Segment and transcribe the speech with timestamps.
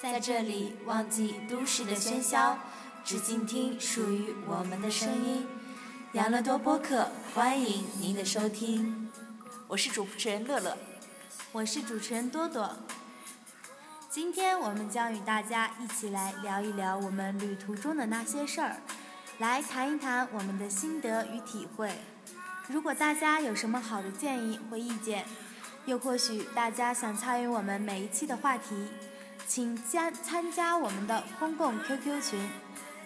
[0.00, 2.56] 在这里忘记都市的喧嚣，
[3.04, 5.44] 只静听属于我们的声音。
[6.12, 9.10] 养乐多播客，欢迎您的收听。
[9.66, 10.78] 我是主持人乐乐，
[11.50, 12.70] 我是主持人多多。
[14.08, 18.76] 今天我们将与大家一起来聊一聊我们旅途中的那些事儿，
[19.38, 21.90] 来谈一谈我们的心得与体会。
[22.68, 25.24] 如果大家有什么好的建议或意见，
[25.86, 28.86] 又或许大家想参与我们每一期的话题，
[29.46, 32.50] 请加参加我们的公共 QQ 群，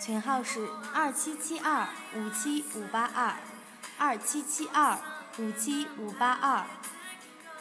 [0.01, 3.35] 群号是二七七二五七五八二，
[3.99, 4.99] 二七七二
[5.39, 6.65] 五七五八二。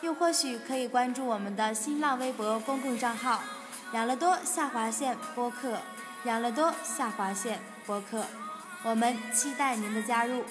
[0.01, 3.43] 又或许可以关注我们的新浪微博公共账号
[3.93, 5.79] “养乐多下划线播客”，
[6.25, 8.25] 养乐多下划线播客，
[8.83, 10.43] 我们期待您的加入。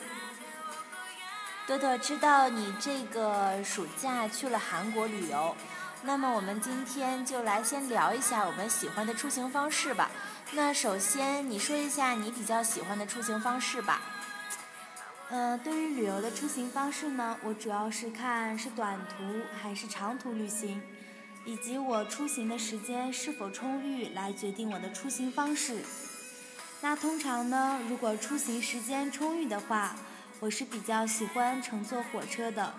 [1.66, 5.56] 多多知道你这个暑假去了韩国旅游，
[6.02, 10.10] 那么我们今天就来先聊一下我们喜欢的出行方式吧。
[10.52, 14.00] 那首先你说一下你比较喜欢的出行方式吧。
[15.28, 20.82] 嗯，对于旅游的出行方式呢，我主要是看是短途还是长途旅行，
[21.44, 25.84] 以及我出行的时间是否充裕来决定我的出行方式。
[26.80, 29.94] 那通常呢，如果出行时间充裕的话，
[30.40, 32.74] 我是比较喜欢乘坐火车的，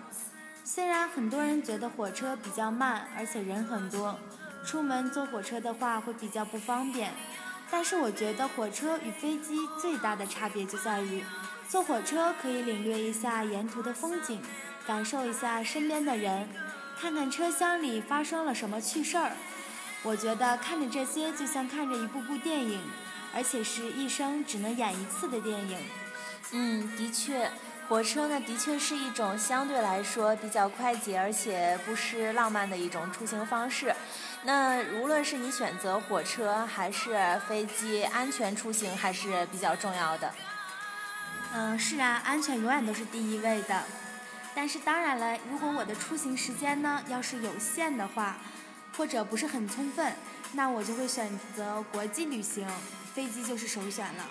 [0.64, 4.18] 虽然很多人觉得火车比较慢，而且人很多，
[4.64, 7.12] 出门坐火车的话会比较不方便。
[7.70, 11.24] 但是我觉得火车与飞机最大的差别就在于，
[11.68, 14.40] 坐火车可以领略一下沿途的风景，
[14.86, 16.48] 感受一下身边的人，
[17.00, 19.32] 看看车厢里发生了什么趣事儿。
[20.02, 22.80] 我觉得看着这些就像看着一部部电影，
[23.34, 25.78] 而且是一生只能演一次的电影。
[26.52, 27.50] 嗯，的确，
[27.92, 33.94] 火车呢，的确是一种相对来说比较快捷而且不失浪漫的一种出行方式。
[34.44, 40.32] 那无论是你选择火车还是飞机，安全出行还是比较重要的。
[41.52, 43.82] 嗯，是啊，安全永远都是第一位的。
[44.54, 48.38] 但是当然了，如果我的出行时间呢要是有限的话，
[48.96, 50.14] 或者不是很充分，
[50.54, 52.66] 那我就会选择国际旅行，
[53.14, 54.24] 飞机就是首选了。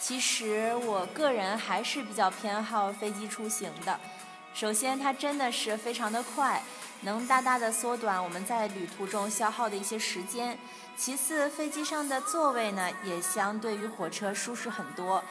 [0.00, 4.00] 其实我个人还是比较偏好飞机出行的。
[4.54, 6.62] 首先，它真的是非常的快，
[7.02, 10.58] 能大大的缩短我们在旅途中消耗的一些时间。
[10.96, 15.22] 其次，飞机上的座位呢也相对于火车舒适很多，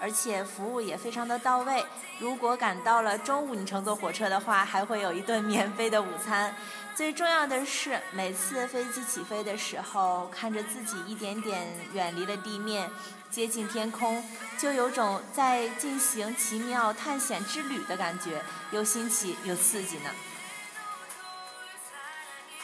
[0.00, 1.84] 而且服务也非常的到位。
[2.18, 6.54] 如果赶到了中午你乘坐火车的话，还会有一顿免费的午餐。
[6.94, 12.90] 最重要的是，每次飞机起飞的时候，看着自己一点点远离了地面。
[13.30, 14.24] 接近天空，
[14.56, 20.10] 就有种在进行奇妙探险之旅的感觉，又新奇又刺激呢。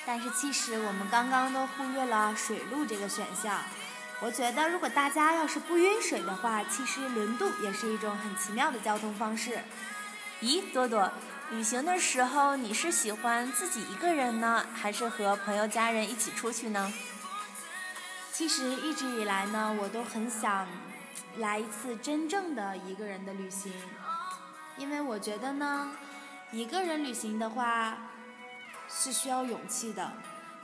[0.07, 3.61] 但是其实我们刚刚都忽略了水路这个选项。
[4.25, 9.61] 我觉得如果大家要是不晕水的话，其实轮渡也是一种很奇妙的交通方式。
[10.41, 11.13] 咦，多多，
[11.51, 16.91] 旅行的时候你是喜欢自己一个人呢，还是和朋友家人一起出去呢？
[18.33, 20.67] 其实一直以来呢，我都很想
[21.37, 23.71] 来一次真正的一个人的旅行，
[24.79, 25.93] 因为我觉得呢，
[26.51, 27.99] 一个人旅行的话
[28.89, 30.11] 是需要勇气的。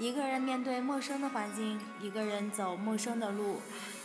[0.01, 3.61] 一个人面对陌生的环境，一个人走陌生的路，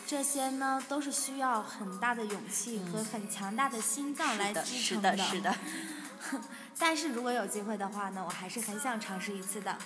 [0.06, 5.16] 这些呢都是需要很大的勇气和很强大的心脏来支撑的。
[5.16, 6.42] 是的，是的，是的。
[6.78, 9.78] 但是如果有机会的话呢，我还是很想尝试一次的。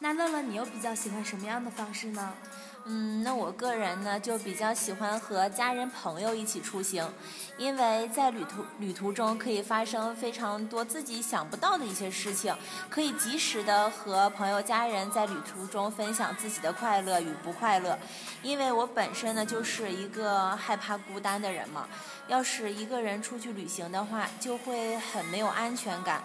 [0.00, 2.34] 那乐乐，你又比较喜欢什么样的方式呢？
[2.84, 7.08] 嗯，那我个人呢就比较喜欢和家人朋友一起出行，
[7.56, 12.52] 因为在旅途旅途中可以发生非常多自己想不到的一些事情，
[12.90, 17.96] 可以及时的和朋友家人在旅途中分享自己的快乐与不快乐。
[18.42, 21.88] 因为我本身呢就是一个害怕孤单的人嘛，
[22.26, 26.20] 要是一个人出去旅行的话，就会很没有安全感。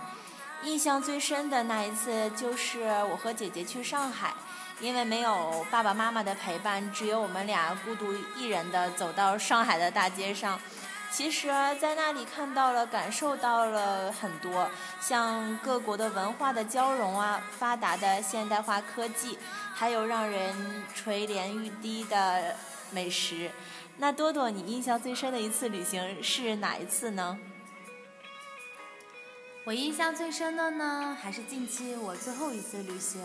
[0.63, 2.81] 印象最深的那一次就是
[3.12, 4.33] 我和姐姐去上海，
[4.79, 10.59] 因为没有爸爸妈妈的陪伴，只有我们俩孤独一人的走到上海的大街上。
[11.09, 11.47] 其实，
[11.79, 14.69] 在那里看到了、感受到了很多，
[15.00, 19.39] 像各国的文化的交融啊，发达的现代化科技，
[19.74, 22.56] 还有让人垂涎欲滴的
[22.91, 23.50] 美食。
[23.95, 27.39] 那多多，你印象最深的一次旅行是哪一次呢？
[29.63, 33.21] 我印象最深的呢，还是近期我最后一次旅行，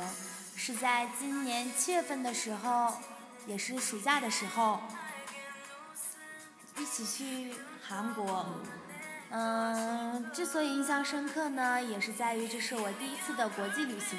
[0.65, 2.95] 是在今年七月份的时候，
[3.49, 4.81] 也是暑假的时候，
[6.77, 7.53] 一起去
[7.85, 8.47] 韩国。
[9.31, 14.17] 嗯，之所以印象深刻呢，也是在于这是我第一次的国际旅行。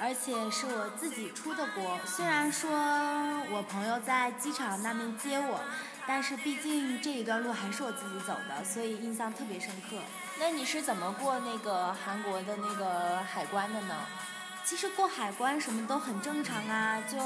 [0.00, 2.00] 而且是我自己出的国。
[2.04, 2.68] 虽然说
[3.52, 5.60] 我朋友在机场那边接我，
[6.04, 9.98] 但是毕竟这一段路还是我自己走的，所以印象特别深刻。
[10.40, 13.94] 那你是怎么过那个韩国的那个海关的呢？
[14.64, 17.18] 其实过海关什么都很正常啊，就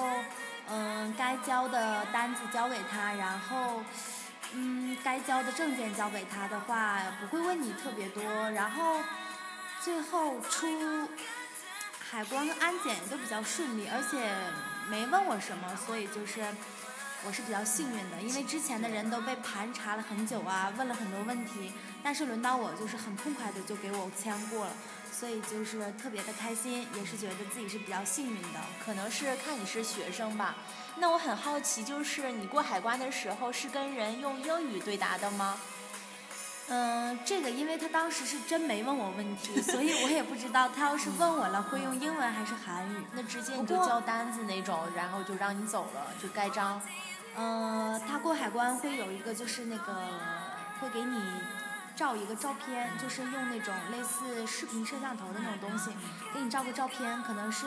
[0.69, 3.83] 嗯该交的单子交给他，然后
[4.53, 9.03] 嗯该交的证件交给他的话，不会问你特别多，然后
[9.81, 11.09] 最后出。
[12.11, 14.35] 海关安检都比较顺利，而且
[14.89, 16.43] 没问我什么，所以就是
[17.23, 21.71] 我是比较幸运的，因为之前的人都被盘查了很久啊，问了很多问题，
[22.03, 24.73] 但是轮到我就是很痛快的就给我签过了，
[25.13, 28.61] 所以就是特别的开心，也是觉得自己是比较幸运的。
[28.85, 30.55] 可能是看你是学生吧，
[30.97, 35.59] 那我很好奇，就是你过海关的时候是跟人用英语对答的吗？
[36.71, 43.07] 嗯，这个因为他当时是真没问我问题，所以我也不知道他要是问我了会用英文还是韩语。
[43.15, 46.81] 那直接你就交单子那种，然后就让你走了，就盖章。
[47.37, 49.95] 嗯，他过海关会有一个就是那个
[50.79, 51.19] 会给你
[51.99, 55.91] 照一个照片，就是用那种类似视频摄像头的那种东西
[56.33, 57.67] 给你照个照片，可能是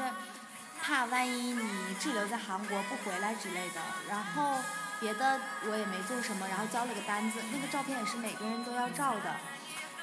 [0.81, 4.57] 怕万一你滞留在韩国不回来之类的，然后。
[5.01, 9.36] 别的我也没做什么，然后交了个单子，那个照片也是每个人都要照的。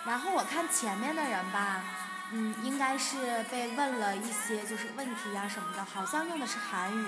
[0.04, 1.84] 然后我看前面的人吧，
[2.30, 7.06] 嗯，应该是被问了一些就是问题呀什么的，好像用的是韩语。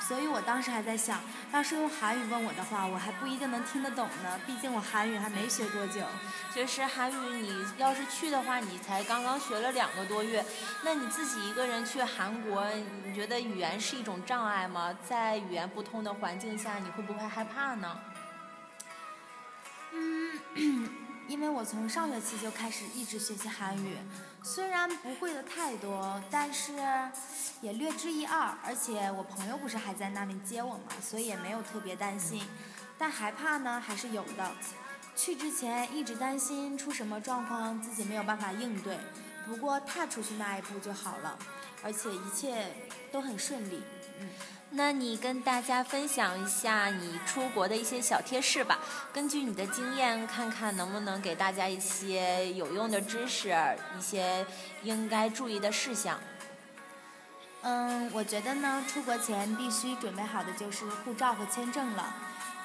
[0.00, 1.20] 所以我当时还在想，
[1.52, 4.38] 要是用韩语问我的话，我还不一定能听得懂呢。
[4.46, 6.02] 毕竟我韩语还没学多久。
[6.54, 10.44] 就是韩语，你要是去的话，你才刚刚学了两个多月。
[10.84, 12.64] 那你自己一个人去韩国，
[13.04, 14.96] 你觉得语言是一种障碍吗？
[15.08, 17.98] 在语言不通的环境下，你会不会害怕呢？
[19.92, 20.38] 嗯，
[21.28, 23.96] 因为我从上学期就开始一直学习韩语。
[24.42, 26.72] 虽然不会的太多，但是
[27.60, 28.54] 也略知一二。
[28.64, 32.42] 而且我朋友不是还在那边接我嘛，所以也没有特别担心。
[32.96, 34.52] 但害怕呢还是有的。
[35.16, 38.98] 去之前一直担心出什么状况自己没有办法应对，
[39.46, 41.38] 不过踏出去那一步就好了，
[41.82, 42.72] 而且一切
[43.10, 43.82] 都很顺利。
[44.20, 44.28] 嗯。
[44.70, 48.78] 那你跟大家分享一下你出国的一些小贴士吧。
[49.12, 53.56] 根据你的经验，看看能不能给大家一些有用的知识，
[53.96, 54.44] 一些
[54.82, 56.18] 应该注意的事项。
[57.62, 62.14] 嗯，我觉得呢，出国前必须准备好的就是护照和签证了。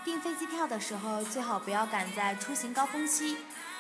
[0.04, 3.38] 订飞机票的时候，最好不要赶在出行高峰期，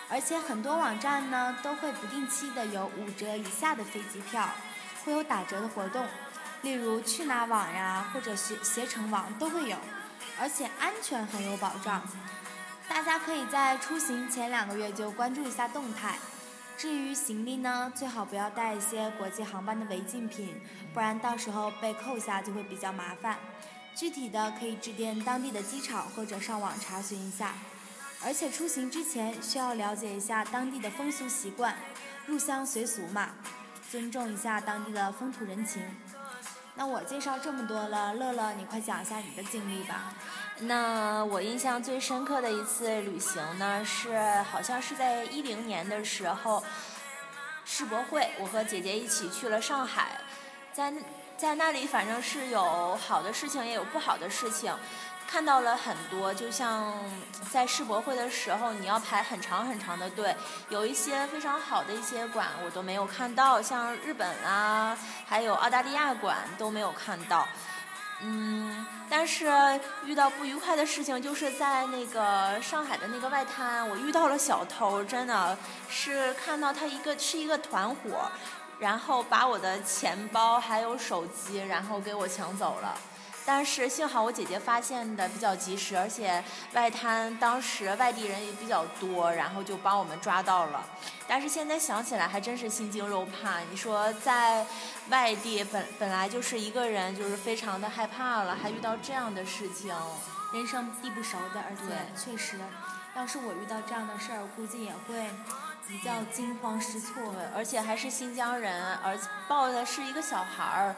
[0.09, 4.49] 而且很多网站呢都会不定期的有五折以下的飞机票，
[5.03, 6.05] 会有打折的活动。
[6.61, 9.77] 例如去哪网呀，或者携携程网都会有，
[10.39, 12.01] 而且安全很有保障。
[12.87, 16.17] 大家可以在出行前两个月就关注一下动态。
[16.77, 20.59] 至于行李呢，最好不要带一些国际航班的违禁品，
[20.93, 23.37] 不然到时候被扣下就会比较麻烦。
[23.95, 27.53] 具体的可以致电当地的机场或者上网查询一下。
[28.23, 31.75] 而且出行之前需要了解一下当地的风俗习惯，
[32.27, 33.29] 入乡随俗嘛，
[33.89, 35.81] 尊重一下当地的风土人情。
[36.75, 40.13] 那我介绍这么多了，乐乐，你快讲一下你的经历吧。
[40.59, 44.17] 那我印象最深刻的一次旅行呢，是
[44.51, 46.63] 好像是在一零年的时候，
[47.65, 50.19] 世博会，我和姐姐一起去了上海，
[50.73, 50.93] 在
[51.37, 54.73] 在那里反正是有好的事情，也有不好的事情。
[55.31, 56.93] 看到了很多，就像
[57.49, 60.35] 在世博会的时候，你要排很长很长的队，
[60.67, 67.47] 有一些非常好的一些馆我都没有看到，像日本啊，还有澳大利亚馆都没有看到。
[68.19, 69.49] 嗯，但是
[70.03, 75.57] 遇到不愉快的事情，就是在那个上海的那个外滩，我遇到了小偷，真的
[75.87, 78.29] 是看到他一个是一个团伙，
[78.79, 82.97] 然后把我的钱包还有手机，然后给我抢走了。
[83.53, 86.41] 但是幸好我姐姐发现的比较及时，而且
[86.71, 90.85] 外滩当时外地人也比较多，然后就帮我们抓到了。
[91.27, 93.59] 但是现在想起来还真是心惊肉怕。
[93.69, 94.65] 你说在
[95.09, 99.93] 外地本本来就是一个人，就是非常的害怕了，还遇到这样的事情，
[100.53, 102.57] 人生地不熟的，而且确实，
[103.17, 105.29] 要是我遇到这样的事儿，估计也会
[105.85, 107.21] 比较惊慌失措。
[107.53, 110.95] 而且还是新疆人，而抱的是一个小孩儿。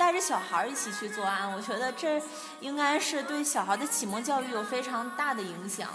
[0.00, 2.18] 带着小孩一起去作案，我觉得这
[2.60, 5.90] 应该是对小孩的启蒙教育有非常大的影响。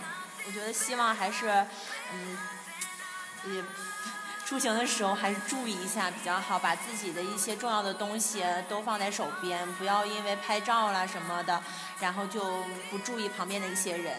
[0.46, 1.66] 我觉得希望还是，
[2.14, 2.38] 嗯，
[3.46, 3.64] 也
[4.46, 11.64] 出行的时候还是注意一下比较好，把自己的一些重要的东西都放在手边，不要因为拍照啦什么的，
[12.00, 14.18] 然后就不注意旁边的一些人。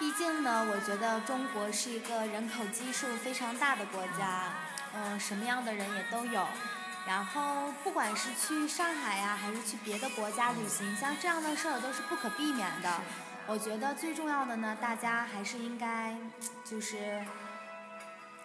[0.00, 4.52] 毕竟呢，我觉得中国是一个人口基数非常大的国家，
[4.94, 6.44] 嗯，什么样的人也都有。
[7.06, 13.00] 然后不管是去上海呀，还是去别的国家旅行，像这样的事儿都是不可避免的。
[13.46, 16.16] 我觉得最重要的呢，大家还是应该
[16.64, 17.24] 就是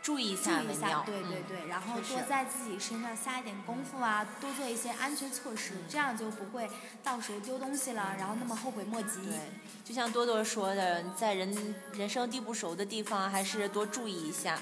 [0.02, 6.68] 注意一下，注意一下，对对对，然后多在自己身上下一点功夫啊，多做一些安全措施，这样就不会
[7.04, 9.22] 到时候丢东西了，然后那么后悔莫及。
[9.26, 9.38] 对，
[9.84, 14.58] 就像多多说的，在人人生地不熟的地方，还是多注意一下，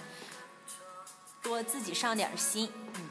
[1.41, 2.69] 多自己上点心。
[2.75, 3.09] 嗯嗯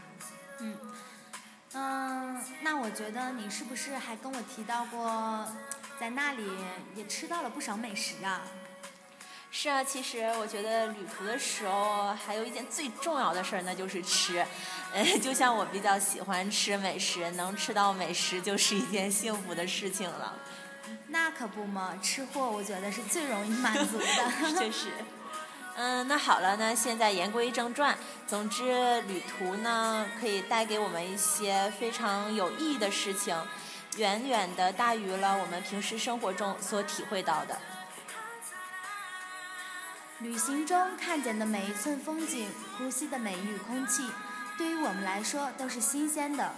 [1.75, 5.47] 嗯，那我觉得你是不是还跟我提到过？
[5.99, 6.45] 在那里
[6.97, 8.43] 也吃到了不少美食啊！
[9.53, 14.45] 是啊，其实我觉得旅途的时候还有一件最重要的事儿，那就是吃。
[14.95, 20.35] 嗯，就像我比较喜欢吃美食，能吃到美食就是一件幸福的事情了。
[21.09, 24.53] 那可不嘛，吃货我觉得是最容易满足的。
[24.59, 24.89] 确实。
[25.75, 27.97] 嗯，那好了，那现在言归正传。
[28.27, 33.37] 总之，旅途呢可以带给我们一些非常有意义的事情。
[33.97, 37.59] 远远的大于了我们平时生活中所体会到的。
[40.21, 42.49] 旅行中看见的每一寸风景，
[42.79, 44.09] 呼吸的每一缕空气，
[44.57, 46.53] 对于我们来说都是新鲜的。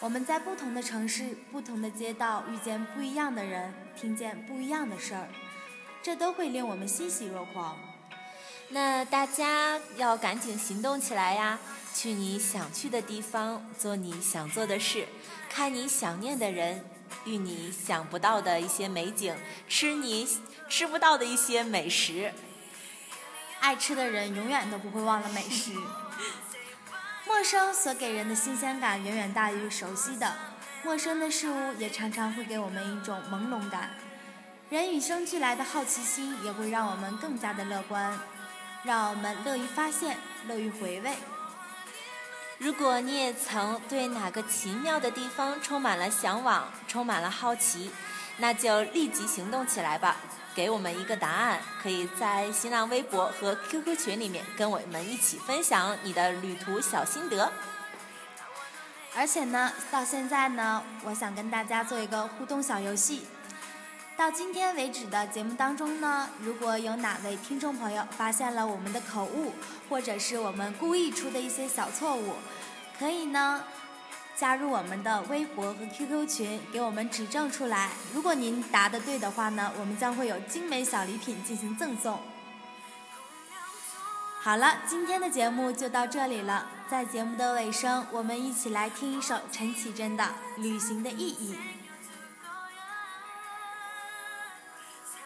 [0.00, 5.28] 我们在不同的城市、不同的街道遇见不一样的人，听见不一样的事儿，
[6.02, 7.76] 这都会令我们欣喜若狂。
[8.72, 11.58] 那大家要赶紧行动起来呀！
[11.92, 15.08] 去你想去的地方，做你想做的事。
[15.48, 16.84] 看你想念的人，
[17.24, 19.34] 遇你想不到的一些美景，
[19.68, 20.28] 吃你
[20.68, 22.32] 吃不到的一些美食。
[23.58, 25.72] 爱吃的人永远都不会忘了美食。
[27.26, 30.32] 陌生所给人的新鲜感远远大于熟悉的，
[30.84, 33.90] 陌生的事物也常常会给我们一种朦胧感。
[34.70, 38.16] 人与生俱来的好奇心也会让我们更加的乐观，
[38.82, 40.16] 让我们乐于发现，
[40.48, 41.16] 乐于回味。
[42.58, 47.90] 如果你也曾对哪个奇妙的地方充满了向往，充满了好奇，
[48.38, 50.16] 那就立即行动起来吧！
[50.54, 57.52] 给我们一个答案，可以在新浪微博和 QQ 群里面跟我们一起分享你的旅途小心得。
[59.14, 63.26] 而且呢，到现在呢，我想跟大家做一个互动小游戏。
[64.20, 69.54] 到今天为止的节目当中呢，如果有哪位听众朋友发现了我们的口误，
[69.88, 72.34] 或者是我们故意出的一些小错误，
[72.98, 73.64] 可以呢
[74.36, 77.92] 加入我们的微博和 QQ 群，给我们指正出来。
[78.12, 82.20] 如果您答的对的话呢，我们将会有精美小礼品进行赠送。
[84.42, 86.66] 好了，今天的节目就到这里了。
[86.90, 90.24] 在节目的尾声，我们一起来听一首陈绮贞的
[90.60, 91.54] 《旅行的意义》。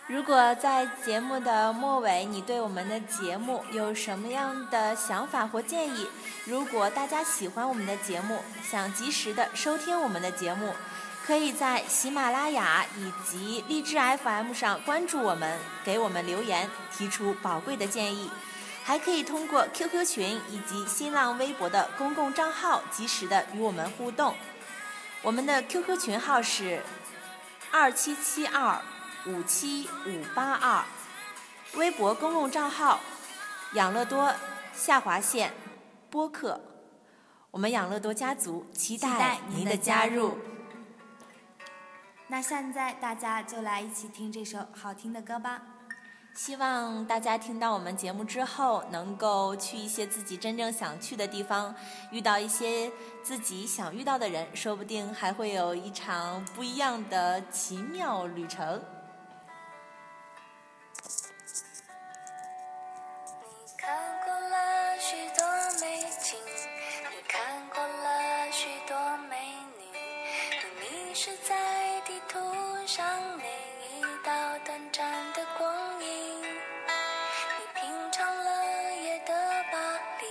[0.06, 6.06] 如果在节目的末尾，你对我们的节目有什么样的想法或建议？
[6.44, 10.74] 如果大家喜欢我们的节目，想及时的收听我们的节目，
[11.24, 18.30] 可以在喜马拉雅以及荔枝 FM 上关注我们，给我们留言，提出宝贵的建议。
[18.84, 24.34] 还可以通过 QQ 群以及新浪微博的公共账号，及时的与我们互动。
[25.22, 26.82] 我们的 QQ 群号是
[27.70, 28.78] 二七七二。
[29.26, 30.84] 五七五八二，
[31.76, 33.00] 微博公共账号
[33.72, 34.30] 养乐多
[34.74, 35.50] 下划线
[36.10, 36.60] 播客，
[37.50, 40.36] 我们养乐多家族期待您的加入。
[42.26, 45.62] 那现在大家就来一起听这首好听的歌吧。
[46.34, 51.74] 希望大家听到我们节目之后，能够去一些自己真正想去的地方，
[52.10, 58.82] 遇到一些自己想遇到的人，说不定还会有一场不一样的奇妙旅程。
[72.94, 73.04] 上
[73.38, 73.42] 每
[73.90, 74.30] 一道
[74.64, 79.34] 短暂的光影，你品尝了夜的
[79.72, 79.78] 巴
[80.20, 80.26] 黎，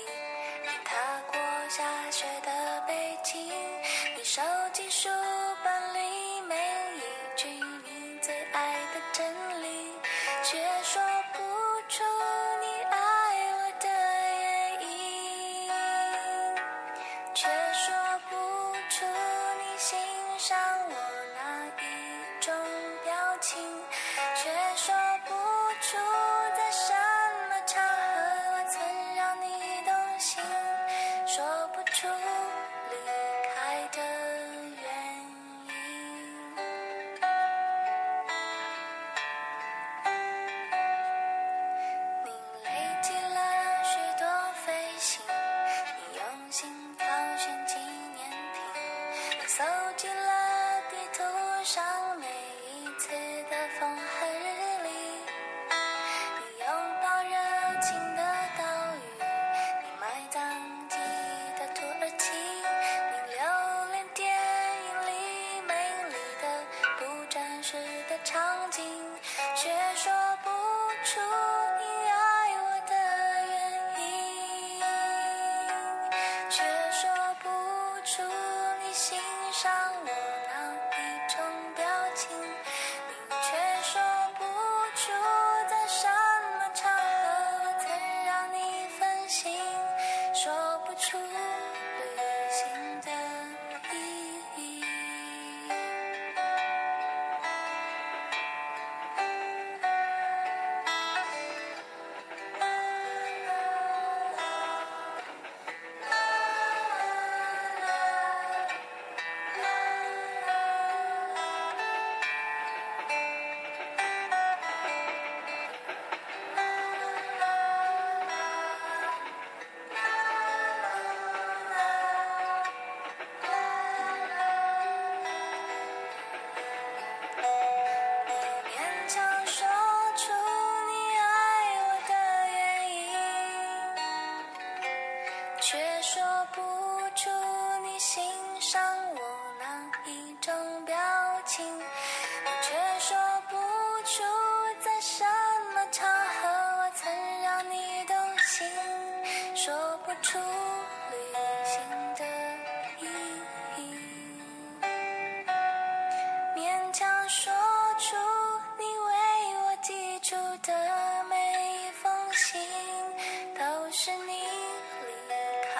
[0.61, 0.95] 你踏
[1.29, 3.51] 过下雪的北京，
[4.15, 4.41] 你收
[4.71, 4.89] 集。
[24.43, 24.93] 却说
[25.25, 25.33] 不
[25.79, 26.22] 出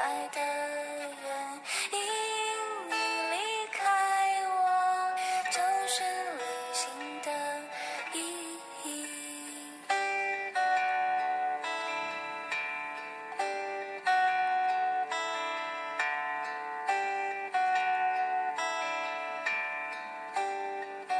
[0.04, 0.53] I did.